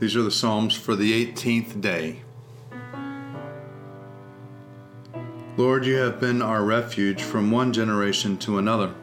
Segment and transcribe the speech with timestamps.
[0.00, 2.22] These are the Psalms for the 18th day.
[5.58, 8.94] Lord, you have been our refuge from one generation to another.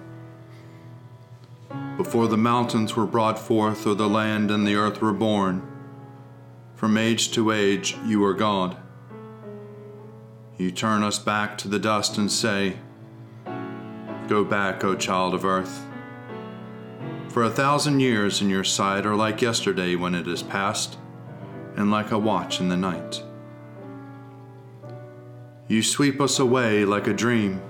[1.97, 5.61] Before the mountains were brought forth, or the land and the earth were born,
[6.73, 8.75] from age to age you are God.
[10.57, 12.77] You turn us back to the dust and say,
[14.27, 15.85] Go back, O child of earth.
[17.37, 20.97] For a thousand years in your sight are like yesterday when it is past,
[21.75, 23.21] and like a watch in the night.
[25.67, 27.61] You sweep us away like a dream.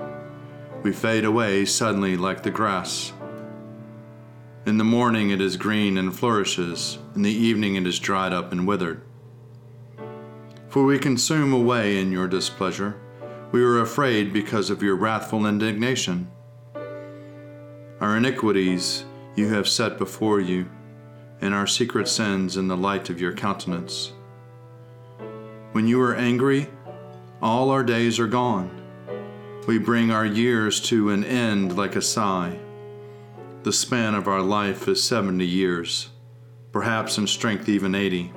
[0.83, 3.11] We fade away suddenly like the grass.
[4.65, 8.53] In the morning it is green and flourishes, in the evening it is dried up
[8.53, 9.01] and withered.
[10.69, 12.95] For we consume away in your displeasure.
[13.51, 16.31] We are afraid because of your wrathful indignation.
[17.99, 19.03] Our iniquities
[19.37, 20.67] you have set before you,
[21.41, 24.11] and our secret sins in the light of your countenance.
[25.73, 26.67] When you are angry,
[27.39, 28.71] all our days are gone.
[29.67, 32.57] We bring our years to an end like a sigh.
[33.61, 36.09] The span of our life is seventy years,
[36.71, 38.33] perhaps in strength even eighty.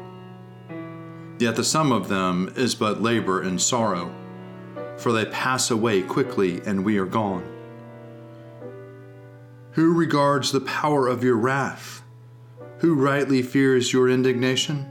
[1.38, 4.14] Yet the sum of them is but labor and sorrow,
[4.98, 7.49] for they pass away quickly and we are gone.
[9.74, 12.02] Who regards the power of your wrath?
[12.78, 14.90] Who rightly fears your indignation?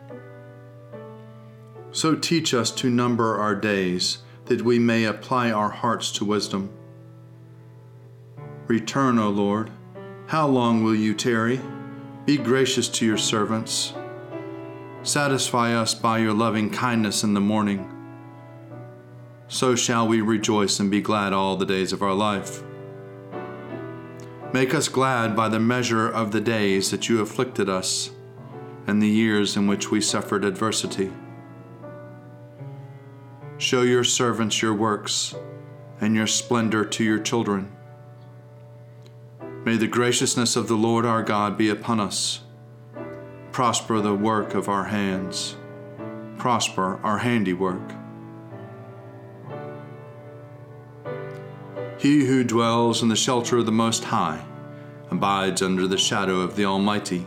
[1.91, 6.72] So teach us to number our days, that we may apply our hearts to wisdom.
[8.68, 9.69] Return, O Lord.
[10.28, 11.59] How long will you tarry?
[12.25, 13.94] Be gracious to your servants.
[15.03, 17.91] Satisfy us by your loving kindness in the morning.
[19.50, 22.63] So shall we rejoice and be glad all the days of our life.
[24.52, 28.10] Make us glad by the measure of the days that you afflicted us
[28.88, 31.12] and the years in which we suffered adversity.
[33.60, 35.36] Show your servants your works
[36.02, 37.72] and your splendor to your children.
[39.66, 42.42] May the graciousness of the Lord our God be upon us.
[43.52, 45.58] Prosper the work of our hands.
[46.38, 47.99] Prosper our handiwork.
[52.00, 54.46] He who dwells in the shelter of the Most High
[55.12, 57.26] abides under the shadow of the Almighty.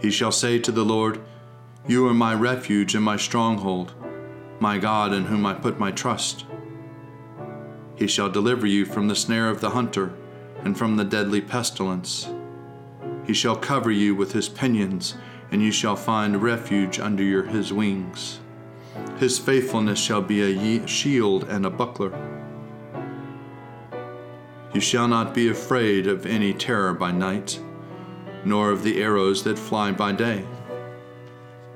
[0.00, 1.20] He shall say to the Lord,
[1.86, 3.94] You are my refuge and my stronghold,
[4.58, 6.44] my God in whom I put my trust.
[7.94, 10.12] He shall deliver you from the snare of the hunter
[10.64, 12.28] and from the deadly pestilence.
[13.24, 15.14] He shall cover you with his pinions,
[15.52, 18.40] and you shall find refuge under your, his wings.
[19.18, 22.29] His faithfulness shall be a shield and a buckler.
[24.72, 27.60] You shall not be afraid of any terror by night,
[28.44, 30.44] nor of the arrows that fly by day,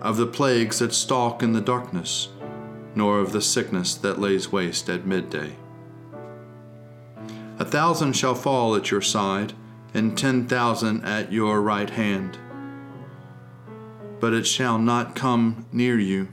[0.00, 2.28] of the plagues that stalk in the darkness,
[2.94, 5.56] nor of the sickness that lays waste at midday.
[7.58, 9.54] A thousand shall fall at your side,
[9.92, 12.38] and ten thousand at your right hand,
[14.20, 16.28] but it shall not come near you.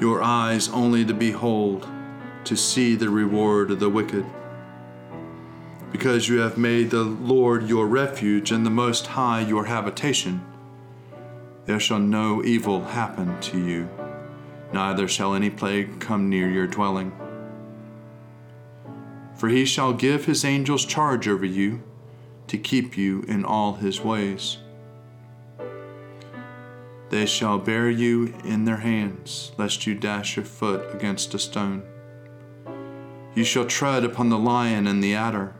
[0.00, 1.88] Your eyes only to behold,
[2.44, 4.24] to see the reward of the wicked
[5.96, 10.44] because you have made the Lord your refuge and the Most High your habitation,
[11.64, 13.88] there shall no evil happen to you,
[14.74, 17.12] neither shall any plague come near your dwelling.
[19.36, 21.82] For he shall give his angels charge over you
[22.48, 24.58] to keep you in all his ways.
[27.08, 31.84] They shall bear you in their hands, lest you dash your foot against a stone.
[33.34, 35.54] You shall tread upon the lion and the adder.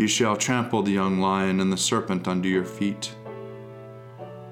[0.00, 3.14] You shall trample the young lion and the serpent under your feet.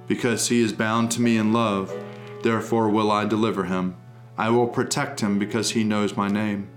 [0.07, 1.91] Because he is bound to me in love,
[2.43, 3.97] therefore will I deliver him.
[4.37, 6.69] I will protect him because he knows my name.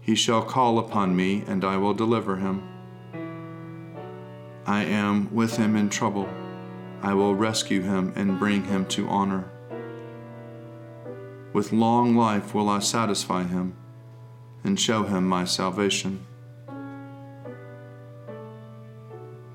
[0.00, 2.68] He shall call upon me, and I will deliver him.
[4.66, 6.28] I am with him in trouble.
[7.02, 9.48] I will rescue him and bring him to honor.
[11.52, 13.76] With long life will I satisfy him
[14.64, 16.26] and show him my salvation.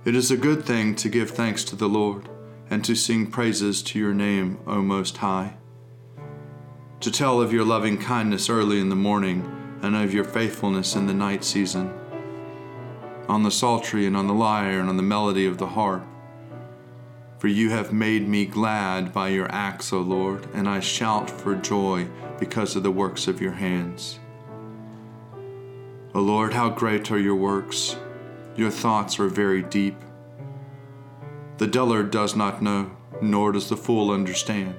[0.10, 2.28] It is a good thing to give thanks to the Lord
[2.68, 5.54] and to sing praises to your name, O Most High.
[7.02, 11.06] To tell of your loving kindness early in the morning and of your faithfulness in
[11.06, 11.94] the night season.
[13.28, 16.04] On the psaltery and on the lyre and on the melody of the harp
[17.38, 21.54] for you have made me glad by your acts, O Lord, and I shout for
[21.54, 22.08] joy
[22.40, 24.18] because of the works of your hands.
[26.16, 27.96] O Lord, how great are your works!
[28.60, 29.96] Your thoughts are very deep.
[31.60, 32.92] The dullard does not know,
[33.22, 34.76] nor does the fool understand,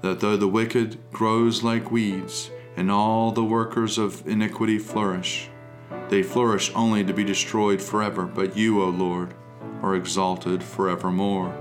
[0.00, 5.50] that though the wicked grows like weeds, and all the workers of iniquity flourish,
[6.08, 9.34] they flourish only to be destroyed forever, but you, O Lord,
[9.82, 11.54] are exalted forevermore.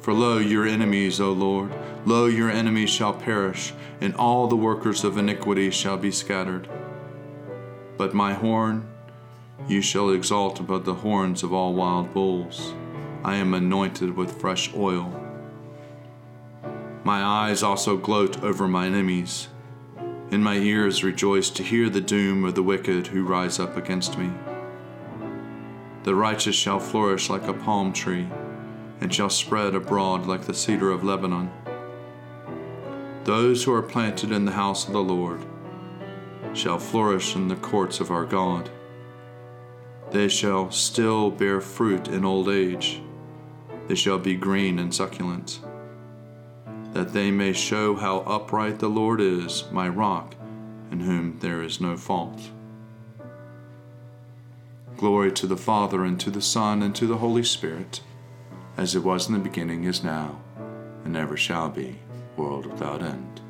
[0.00, 1.74] For lo, your enemies, O Lord,
[2.06, 6.70] lo, your enemies shall perish, and all the workers of iniquity shall be scattered.
[7.98, 8.88] But my horn
[9.68, 12.74] you shall exalt above the horns of all wild bulls.
[13.24, 15.20] I am anointed with fresh oil.
[17.04, 19.48] My eyes also gloat over my enemies,
[20.30, 24.18] and my ears rejoice to hear the doom of the wicked who rise up against
[24.18, 24.30] me.
[26.04, 28.28] The righteous shall flourish like a palm tree,
[29.00, 31.50] and shall spread abroad like the cedar of Lebanon.
[33.24, 35.44] Those who are planted in the house of the Lord
[36.52, 38.70] shall flourish in the courts of our God.
[40.14, 43.02] They shall still bear fruit in old age.
[43.88, 45.58] They shall be green and succulent,
[46.92, 50.36] that they may show how upright the Lord is, my rock,
[50.92, 52.40] in whom there is no fault.
[54.96, 58.00] Glory to the Father, and to the Son, and to the Holy Spirit,
[58.76, 60.40] as it was in the beginning, is now,
[61.04, 61.98] and ever shall be,
[62.36, 63.40] world without end.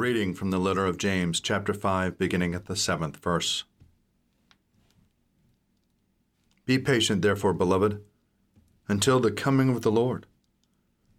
[0.00, 3.64] Reading from the letter of James, chapter 5, beginning at the seventh verse.
[6.64, 8.00] Be patient, therefore, beloved,
[8.88, 10.24] until the coming of the Lord.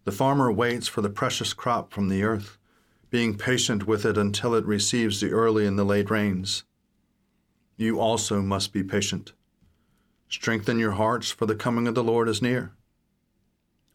[0.02, 2.58] The farmer waits for the precious crop from the earth,
[3.08, 6.64] being patient with it until it receives the early and the late rains.
[7.76, 9.32] You also must be patient.
[10.28, 12.72] Strengthen your hearts, for the coming of the Lord is near.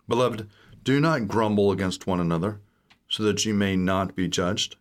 [0.07, 0.47] Beloved,
[0.81, 2.61] do not grumble against one another,
[3.07, 4.75] so that you may not be judged.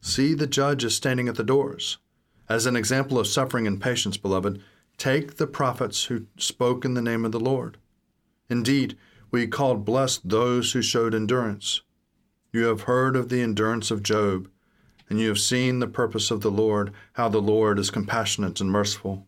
[0.00, 1.98] See, the judge is standing at the doors.
[2.48, 4.62] As an example of suffering and patience, beloved,
[4.98, 7.76] take the prophets who spoke in the name of the Lord.
[8.48, 8.96] Indeed,
[9.30, 11.82] we called blessed those who showed endurance.
[12.52, 14.48] You have heard of the endurance of Job,
[15.08, 18.70] and you have seen the purpose of the Lord, how the Lord is compassionate and
[18.70, 19.26] merciful.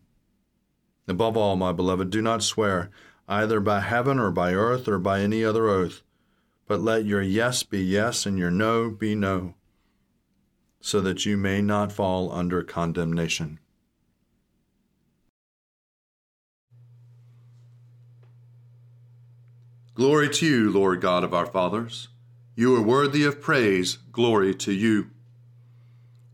[1.07, 2.89] Above all, my beloved, do not swear,
[3.27, 6.01] either by heaven or by earth or by any other oath,
[6.69, 9.55] but let your yes be yes and your no be no,
[10.79, 13.57] so that you may not fall under condemnation.
[19.95, 22.09] Glory to you, Lord God of our fathers.
[22.55, 23.97] You are worthy of praise.
[24.11, 25.09] Glory to you.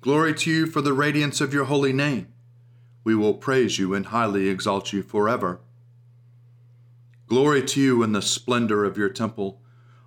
[0.02, 2.28] Glory to you for the radiance of your holy name.
[3.06, 5.62] We will praise you and highly exalt you forever.
[7.26, 9.62] Glory to you in the splendor of your temple.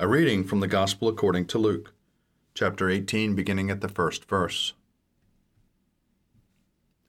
[0.00, 1.92] A reading from the Gospel according to Luke,
[2.54, 4.74] chapter 18, beginning at the first verse.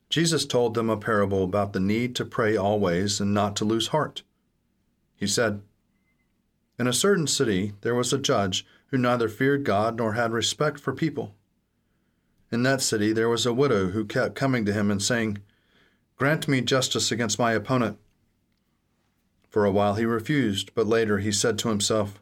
[0.09, 3.89] Jesus told them a parable about the need to pray always and not to lose
[3.89, 4.23] heart.
[5.15, 5.61] He said,
[6.79, 10.79] In a certain city there was a judge who neither feared God nor had respect
[10.79, 11.35] for people.
[12.51, 15.37] In that city there was a widow who kept coming to him and saying,
[16.15, 17.99] Grant me justice against my opponent.
[19.47, 22.19] For a while he refused, but later he said to himself,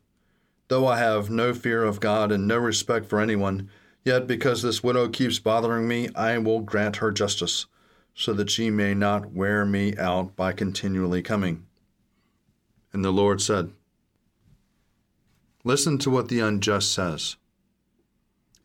[0.69, 3.69] Though I have no fear of God and no respect for anyone,
[4.03, 7.67] yet because this widow keeps bothering me, I will grant her justice
[8.13, 11.67] so that she may not wear me out by continually coming.
[12.91, 13.71] And the Lord said,
[15.63, 17.35] Listen to what the unjust says.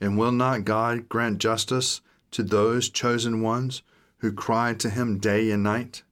[0.00, 3.82] And will not God grant justice to those chosen ones
[4.18, 6.02] who cry to him day and night?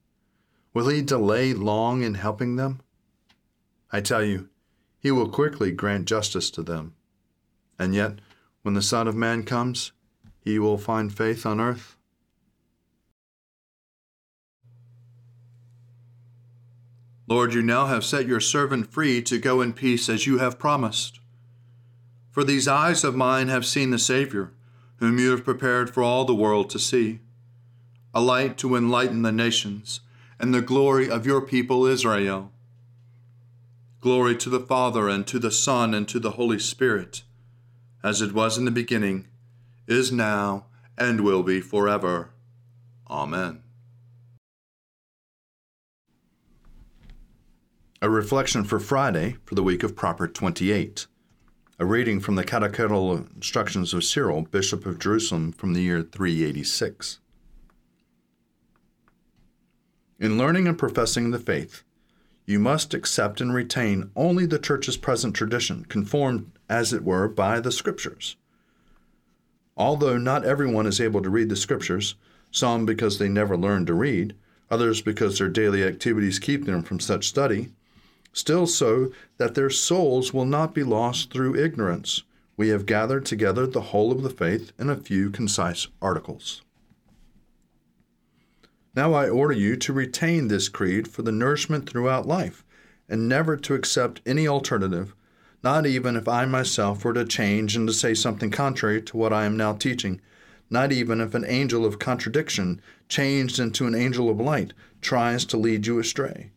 [0.75, 2.81] Will he delay long in helping them?
[3.91, 4.50] I tell you,
[5.01, 6.95] he will quickly grant justice to them.
[7.79, 8.21] And yet,
[8.63, 9.93] when the Son of Man comes,
[10.41, 11.97] he will find faith on earth?
[17.27, 20.59] Lord, you now have set your servant free to go in peace as you have
[20.59, 21.21] promised.
[22.31, 24.53] For these eyes of mine have seen the Savior,
[24.97, 27.21] whom you have prepared for all the world to see,
[28.13, 30.01] a light to enlighten the nations,
[30.39, 32.51] and the glory of your people Israel.
[34.01, 37.23] Glory to the Father, and to the Son, and to the Holy Spirit,
[38.03, 39.27] as it was in the beginning,
[39.87, 40.65] is now,
[40.97, 42.31] and will be forever.
[43.11, 43.63] Amen.
[48.01, 51.07] A reflection for Friday for the week of Proper 28.
[51.79, 57.19] A reading from the Catechetical Instructions of Cyril, Bishop of Jerusalem, from the year 386.
[60.19, 61.83] In learning and professing the faith,
[62.51, 67.61] you must accept and retain only the Church's present tradition, conformed, as it were, by
[67.61, 68.35] the Scriptures.
[69.77, 72.17] Although not everyone is able to read the Scriptures,
[72.51, 74.35] some because they never learned to read,
[74.69, 77.71] others because their daily activities keep them from such study,
[78.33, 82.25] still so that their souls will not be lost through ignorance.
[82.57, 86.63] We have gathered together the whole of the faith in a few concise articles.
[88.95, 92.65] Now I order you to retain this creed for the nourishment throughout life,
[93.09, 95.15] and never to accept any alternative,
[95.63, 99.33] not even if I myself were to change and to say something contrary to what
[99.33, 100.21] I am now teaching,
[100.71, 105.57] not even if an angel of contradiction, changed into an angel of light, tries to
[105.57, 106.51] lead you astray.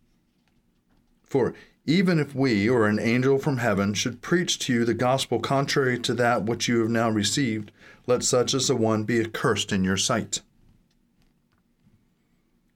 [1.24, 1.54] For
[1.86, 6.00] even if we or an angel from heaven should preach to you the gospel contrary
[6.00, 7.72] to that which you have now received,
[8.08, 10.42] let such as the one be accursed in your sight.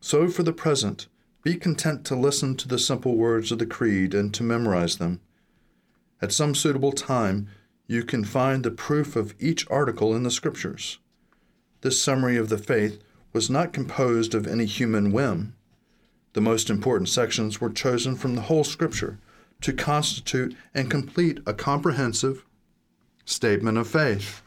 [0.08, 1.08] So, for the present,
[1.44, 5.20] be content to listen to the simple words of the Creed and to memorize them.
[6.22, 7.50] At some suitable time,
[7.88, 11.00] you can find the proof of each article in the Scriptures.
[11.82, 15.58] This summary of the faith was not composed of any human whim.
[16.32, 19.20] The most important sections were chosen from the whole Scripture
[19.60, 22.46] to constitute and complete a comprehensive
[23.26, 24.42] statement of faith.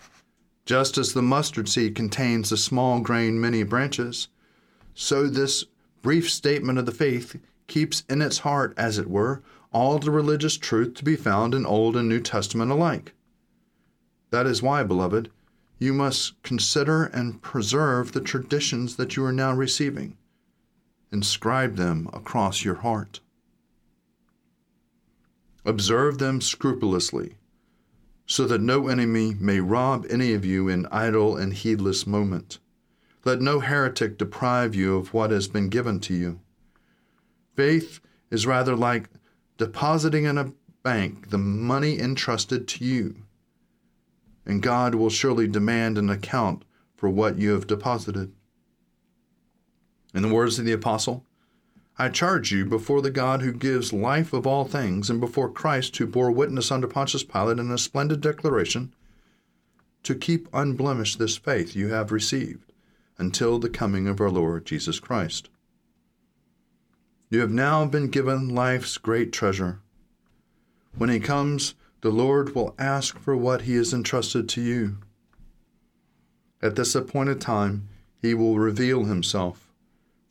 [0.64, 4.28] Just as the mustard seed contains the small grain many branches,
[4.94, 5.64] so this
[6.02, 9.42] brief statement of the faith keeps in its heart, as it were,
[9.72, 13.12] all the religious truth to be found in Old and New Testament alike.
[14.30, 15.30] That is why, beloved,
[15.78, 20.16] you must consider and preserve the traditions that you are now receiving
[21.12, 23.20] inscribe them across your heart.
[25.64, 27.34] Observe them scrupulously,
[28.26, 32.58] so that no enemy may rob any of you in idle and heedless moment.
[33.22, 36.40] Let no heretic deprive you of what has been given to you.
[37.54, 38.00] Faith
[38.30, 39.10] is rather like
[39.58, 43.16] depositing in a bank the money entrusted to you,
[44.46, 46.64] and God will surely demand an account
[46.96, 48.32] for what you have deposited.
[50.14, 51.26] In the words of the Apostle,
[51.98, 55.94] I charge you before the God who gives life of all things, and before Christ
[55.98, 58.94] who bore witness under Pontius Pilate in a splendid declaration,
[60.04, 62.69] to keep unblemished this faith you have received
[63.20, 65.50] until the coming of our Lord Jesus Christ.
[67.28, 69.80] You have now been given life's great treasure.
[70.96, 74.96] When he comes, the Lord will ask for what he has entrusted to you.
[76.60, 77.88] At this appointed time,
[78.20, 79.70] he will reveal himself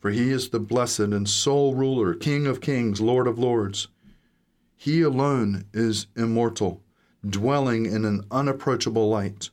[0.00, 3.88] for he is the blessed and sole ruler, King of kings, Lord of lords.
[4.74, 6.82] He alone is immortal,
[7.28, 9.50] dwelling in an unapproachable light.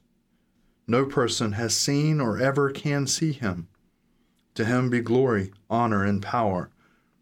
[0.87, 3.67] No person has seen or ever can see him.
[4.55, 6.69] To him be glory, honor, and power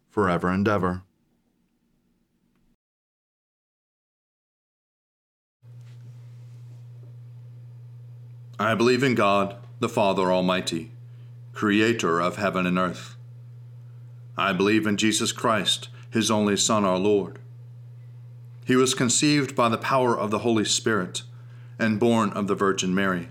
[0.08, 1.02] forever and ever.
[8.58, 10.92] I believe in God, the Father Almighty
[11.56, 13.16] creator of heaven and earth.
[14.36, 17.38] I believe in Jesus Christ, his only Son, our Lord.
[18.66, 21.22] He was conceived by the power of the Holy Spirit
[21.78, 23.30] and born of the Virgin Mary,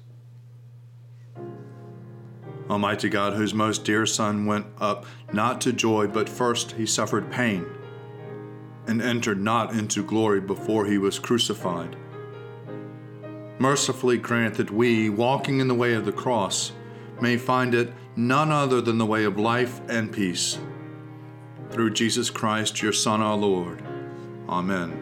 [2.71, 7.29] Almighty God, whose most dear Son went up not to joy, but first he suffered
[7.29, 7.65] pain,
[8.87, 11.97] and entered not into glory before he was crucified.
[13.59, 16.71] Mercifully grant that we, walking in the way of the cross,
[17.19, 20.57] may find it none other than the way of life and peace.
[21.71, 23.83] Through Jesus Christ, your Son, our Lord.
[24.47, 24.97] Amen.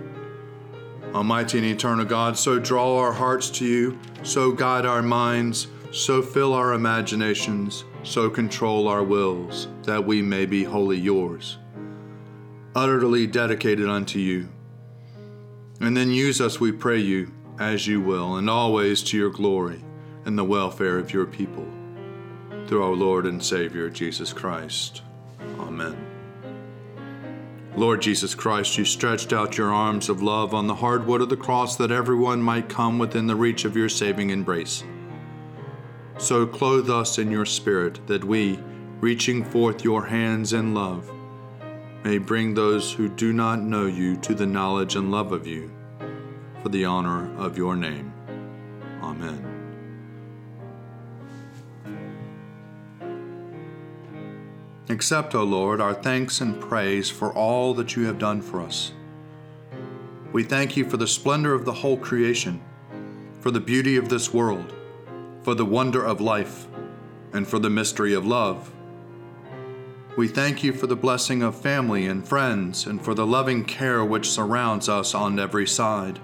[1.13, 6.21] Almighty and eternal God, so draw our hearts to you, so guide our minds, so
[6.21, 11.57] fill our imaginations, so control our wills, that we may be wholly yours,
[12.75, 14.47] utterly dedicated unto you.
[15.81, 19.83] And then use us, we pray you, as you will, and always to your glory
[20.25, 21.67] and the welfare of your people
[22.67, 25.01] through our Lord and Savior Jesus Christ.
[25.57, 25.97] Amen.
[27.75, 31.29] Lord Jesus Christ, you stretched out your arms of love on the hard wood of
[31.29, 34.83] the cross that everyone might come within the reach of your saving embrace.
[36.19, 38.59] So clothe us in your Spirit that we,
[38.99, 41.09] reaching forth your hands in love,
[42.03, 45.71] may bring those who do not know you to the knowledge and love of you,
[46.61, 48.13] for the honor of your name.
[49.01, 49.45] Amen.
[54.89, 58.91] Accept, O Lord, our thanks and praise for all that you have done for us.
[60.33, 62.61] We thank you for the splendor of the whole creation,
[63.39, 64.73] for the beauty of this world,
[65.43, 66.67] for the wonder of life,
[67.33, 68.73] and for the mystery of love.
[70.17, 74.03] We thank you for the blessing of family and friends, and for the loving care
[74.03, 76.19] which surrounds us on every side.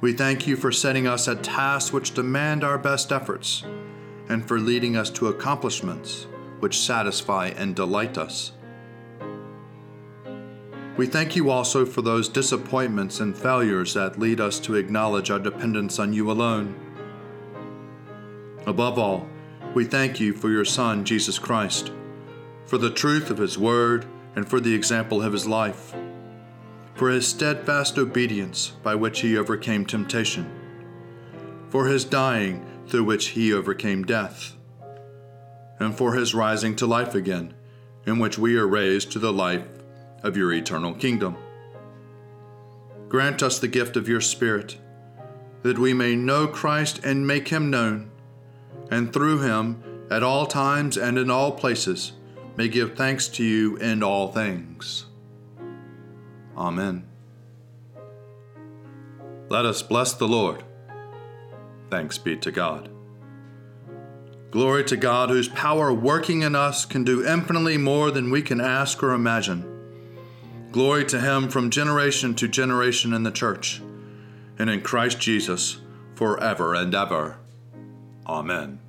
[0.00, 3.64] We thank you for setting us at tasks which demand our best efforts,
[4.28, 6.26] and for leading us to accomplishments
[6.60, 8.52] which satisfy and delight us.
[10.96, 15.38] We thank you also for those disappointments and failures that lead us to acknowledge our
[15.38, 16.85] dependence on you alone.
[18.66, 19.26] Above all,
[19.74, 21.92] we thank you for your Son, Jesus Christ,
[22.64, 25.94] for the truth of his word and for the example of his life,
[26.94, 30.50] for his steadfast obedience by which he overcame temptation,
[31.68, 34.56] for his dying through which he overcame death
[35.78, 37.54] and for his rising to life again,
[38.06, 39.66] in which we are raised to the life
[40.22, 41.36] of your eternal kingdom.
[43.08, 44.78] Grant us the gift of your Spirit,
[45.62, 48.10] that we may know Christ and make him known,
[48.90, 52.12] and through him, at all times and in all places,
[52.56, 55.06] may give thanks to you in all things.
[56.56, 57.06] Amen.
[59.48, 60.64] Let us bless the Lord.
[61.90, 62.88] Thanks be to God.
[64.50, 68.60] Glory to God, whose power working in us can do infinitely more than we can
[68.60, 69.72] ask or imagine.
[70.72, 73.82] Glory to Him from generation to generation in the church
[74.58, 75.78] and in Christ Jesus
[76.14, 77.38] forever and ever.
[78.28, 78.85] Amen.